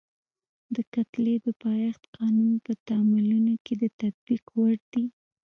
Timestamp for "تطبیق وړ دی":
3.99-5.05